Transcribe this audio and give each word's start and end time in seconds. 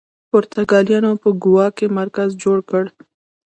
پرتګالیانو 0.29 1.11
په 1.23 1.29
ګوا 1.43 1.67
کې 1.77 1.85
مرکز 1.99 2.29
جوړ 2.43 2.57
کړ. 2.69 2.83